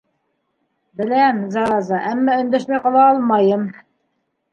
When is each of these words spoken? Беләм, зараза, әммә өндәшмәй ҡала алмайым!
Беләм, 1.01 1.41
зараза, 1.55 1.99
әммә 2.13 2.37
өндәшмәй 2.45 2.81
ҡала 2.87 3.05
алмайым! 3.11 3.69